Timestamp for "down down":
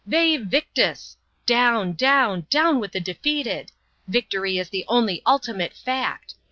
1.45-2.47, 1.93-2.79